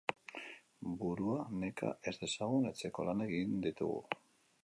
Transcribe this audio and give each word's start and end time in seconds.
Burua 1.01 1.35
neka 1.63 1.91
ez 2.11 2.15
dezagun, 2.23 2.65
etxeko 2.71 3.07
lanak 3.11 3.37
egin 3.41 3.63
ditugu. 3.67 4.01